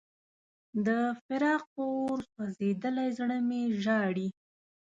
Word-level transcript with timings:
د 0.85 0.87
فراق 1.23 1.63
په 1.73 1.83
اور 1.95 2.19
سوځېدلی 2.31 3.07
زړه 3.17 3.37
مې 3.47 3.61
ژاړي. 3.83 4.27